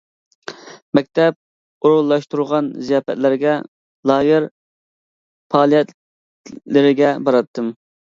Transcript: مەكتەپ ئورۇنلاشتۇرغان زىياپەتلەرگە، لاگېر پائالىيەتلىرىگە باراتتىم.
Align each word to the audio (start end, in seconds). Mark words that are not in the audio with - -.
مەكتەپ 0.99 1.35
ئورۇنلاشتۇرغان 1.89 2.69
زىياپەتلەرگە، 2.87 3.53
لاگېر 4.13 4.47
پائالىيەتلىرىگە 5.53 7.13
باراتتىم. 7.29 7.69